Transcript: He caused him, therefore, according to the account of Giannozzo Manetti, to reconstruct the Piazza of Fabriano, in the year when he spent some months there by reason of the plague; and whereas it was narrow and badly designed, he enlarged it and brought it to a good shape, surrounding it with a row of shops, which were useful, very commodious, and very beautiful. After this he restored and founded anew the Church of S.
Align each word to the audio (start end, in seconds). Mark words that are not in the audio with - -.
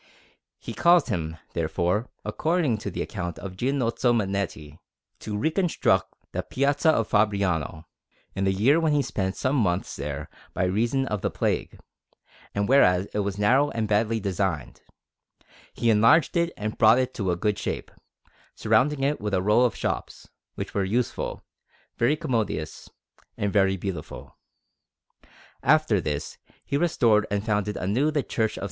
He 0.57 0.73
caused 0.73 1.09
him, 1.09 1.37
therefore, 1.53 2.09
according 2.25 2.79
to 2.79 2.89
the 2.89 3.03
account 3.03 3.37
of 3.37 3.55
Giannozzo 3.55 4.11
Manetti, 4.13 4.79
to 5.19 5.37
reconstruct 5.37 6.15
the 6.31 6.41
Piazza 6.41 6.89
of 6.89 7.07
Fabriano, 7.07 7.85
in 8.33 8.43
the 8.43 8.51
year 8.51 8.79
when 8.79 8.93
he 8.93 9.03
spent 9.03 9.35
some 9.37 9.55
months 9.55 9.95
there 9.95 10.27
by 10.55 10.63
reason 10.63 11.05
of 11.05 11.21
the 11.21 11.29
plague; 11.29 11.77
and 12.55 12.67
whereas 12.67 13.09
it 13.13 13.19
was 13.19 13.37
narrow 13.37 13.69
and 13.69 13.87
badly 13.87 14.19
designed, 14.19 14.81
he 15.71 15.91
enlarged 15.91 16.35
it 16.35 16.51
and 16.57 16.79
brought 16.79 16.97
it 16.97 17.13
to 17.13 17.29
a 17.29 17.35
good 17.35 17.59
shape, 17.59 17.91
surrounding 18.55 19.03
it 19.03 19.21
with 19.21 19.35
a 19.35 19.41
row 19.43 19.61
of 19.65 19.75
shops, 19.75 20.27
which 20.55 20.73
were 20.73 20.83
useful, 20.83 21.43
very 21.99 22.15
commodious, 22.17 22.89
and 23.37 23.53
very 23.53 23.77
beautiful. 23.77 24.35
After 25.61 26.01
this 26.01 26.39
he 26.65 26.75
restored 26.75 27.27
and 27.29 27.45
founded 27.45 27.77
anew 27.77 28.09
the 28.09 28.23
Church 28.23 28.57
of 28.57 28.59
S. 28.59 28.59